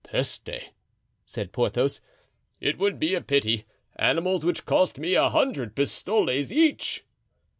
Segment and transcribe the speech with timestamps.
[0.03, 0.71] "Peste!"
[1.27, 2.01] said Porthos,
[2.59, 3.65] "it would be a pity;
[3.97, 7.05] animals which cost me a hundred pistoles each."